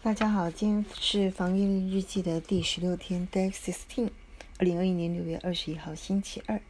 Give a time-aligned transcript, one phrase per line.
[0.00, 4.10] 大家好，今天是防疫日记的第十六天，Day Sixteen，
[4.58, 6.60] 二零二一年六月二十一号，星期二。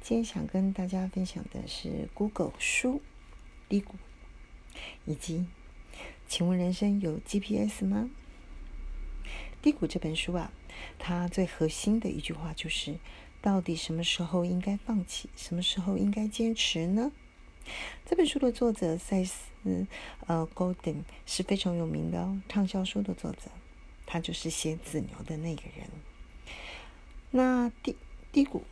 [0.00, 3.02] 今天想跟大家分享的是 Google 书
[3.68, 3.96] 低谷，
[5.04, 5.46] 以及
[6.28, 8.08] 请问人生有 GPS 吗？
[9.60, 10.52] 低谷这本书啊，
[10.96, 13.00] 它最核心的一句话就是：
[13.42, 17.10] 到底什么时候应该放弃，什么时候应该坚持呢？
[18.04, 19.86] 这本书的作者塞斯
[20.26, 23.50] 呃 Golden 是非常有名的，畅销书的作者，
[24.06, 25.88] 他就是写子牛的那个人。
[27.30, 27.94] 那低
[28.32, 28.64] 低谷，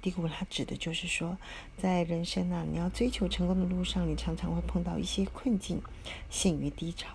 [0.00, 1.36] 低谷它指的就是说，
[1.76, 5.82] 在人生啊，你要追求成功的路上，你常常会碰到一些困境，
[6.30, 7.08] 陷于低潮。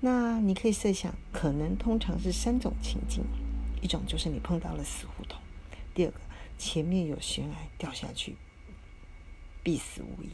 [0.00, 3.24] 那你可以设想，可能通常是三种情境：
[3.80, 5.40] 一种就是你碰到了死胡同；
[5.94, 6.20] 第二个，
[6.58, 8.36] 前面有悬崖掉下去。
[9.66, 10.30] 必死无疑。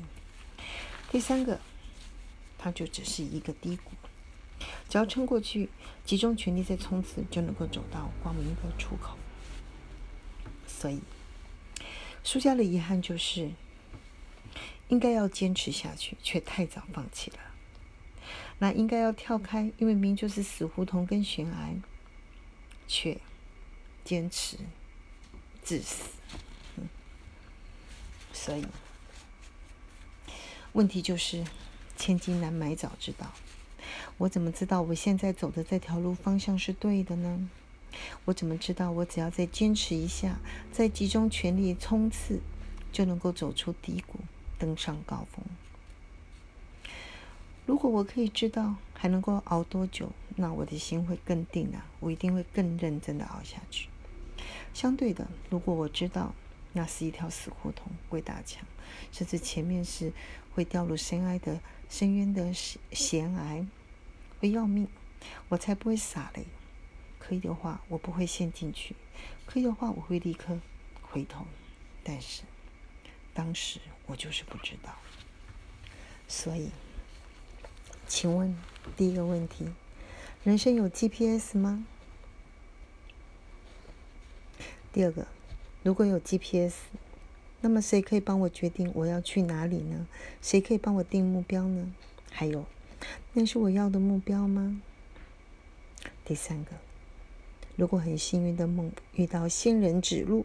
[1.11, 1.59] 第三个，
[2.59, 3.93] 它就只是一个低谷，
[4.91, 5.71] 只要撑过去，
[6.05, 9.17] 集中全力再冲刺，就能够走到光明的出口。
[10.67, 11.01] 所以，
[12.23, 13.53] 输家的遗憾就是，
[14.89, 17.39] 应该要坚持下去，却太早放弃了。
[18.59, 21.75] 那应该要跳开，因为明就是死胡同跟悬崖，
[22.87, 23.19] 却
[24.05, 24.59] 坚持
[25.65, 26.11] 至死。
[28.35, 28.67] 所以。
[30.73, 31.45] 问题就是，
[31.97, 33.33] 千金难买早知道。
[34.19, 37.51] 我怎么知道我现在走的这条路方向是对的呢？
[38.25, 40.39] 我怎么知道我只要再坚持一下，
[40.71, 42.41] 再集中全力冲刺，
[42.91, 44.21] 就能够走出低谷，
[44.59, 45.45] 登上高峰？
[47.67, 51.85] 如果我可以知道还能够熬多久，那我的心会更定啊！
[52.01, 53.89] 我一定会更认真的熬下去。
[54.73, 56.35] 相对的，如果我知道
[56.73, 58.65] 那是一条死胡同、鬼打墙，
[59.11, 60.13] 甚至前面是……
[60.55, 63.67] 会掉入深爱的深渊的险崖，
[64.39, 64.87] 会要命，
[65.49, 66.45] 我才不会傻嘞。
[67.19, 68.93] 可以的话，我不会陷进去；
[69.47, 70.59] 可以的话，我会立刻
[71.01, 71.47] 回头。
[72.05, 72.43] 但是
[73.33, 74.95] 当时我就是不知道。
[76.29, 76.71] 所以，
[78.07, 78.55] 请问
[78.95, 79.73] 第一个问题：
[80.45, 81.87] 人生有 GPS 吗？
[84.93, 85.27] 第二个，
[85.83, 86.75] 如果有 GPS？
[87.65, 90.07] 那么谁可以帮我决定我要去哪里呢？
[90.41, 91.93] 谁可以帮我定目标呢？
[92.31, 92.67] 还有，
[93.35, 94.81] 那是我要的目标吗？
[96.25, 96.73] 第三个，
[97.77, 100.45] 如果很幸运的梦遇到仙人指路，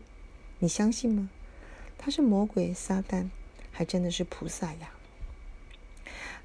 [0.60, 1.30] 你相信吗？
[1.98, 3.30] 他是魔鬼撒旦，
[3.72, 4.92] 还真的是菩萨呀？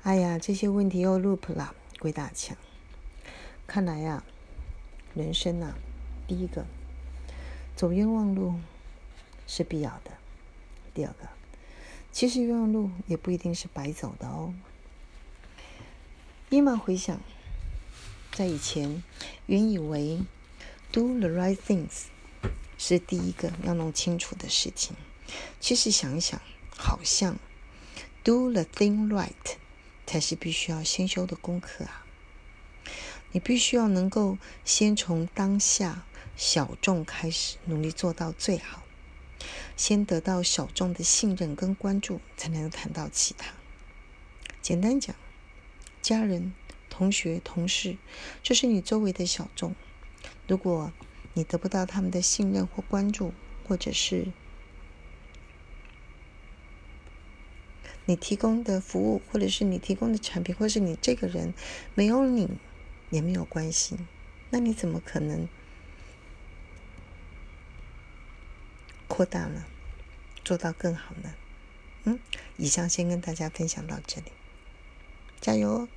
[0.03, 2.57] 哎呀，这些问题又 loop 了，鬼打墙。
[3.67, 4.25] 看来呀，
[5.15, 5.75] 人生呐，
[6.27, 6.65] 第一个
[7.77, 8.55] 走冤枉路
[9.55, 10.13] 是必要的。
[10.95, 11.29] 第二个，
[12.11, 14.55] 其实冤枉路也不一定是白走的哦。
[16.49, 17.21] 立马回想，
[18.33, 19.03] 在以前，
[19.45, 20.23] 原以为
[20.91, 22.05] do the right things
[22.79, 24.97] 是第一个要弄清楚的事情。
[25.61, 26.41] 其实想一想，
[26.75, 27.37] 好像
[28.25, 29.57] do the thing right
[30.07, 32.07] 才是必须要先修的功课啊。
[33.33, 36.07] 你必须要能够先从当下
[36.39, 38.82] 小众开始，努力做到最好。
[39.83, 43.53] 先得到小众的信任跟关注，才能谈到其他。
[44.61, 45.17] 简单讲，
[46.01, 46.55] 家人、
[46.89, 47.97] 同学、同事，
[48.45, 49.75] 就是你周围的小众。
[50.47, 50.93] 如果
[51.35, 53.35] 你得不到他们的信任或关注，
[53.67, 54.29] 或者是
[58.07, 61.53] 你提供的服务，或者是你提供的产品，或是你这个人
[61.97, 62.49] 没有你
[63.11, 63.99] 也没有关系，
[64.51, 65.49] 那你怎么可能？
[69.09, 69.67] 扩大了，
[70.53, 71.33] 做到更好呢。
[72.05, 72.19] 嗯，
[72.59, 74.33] 以上先跟大家分享到这里，
[75.41, 75.89] 加油哦！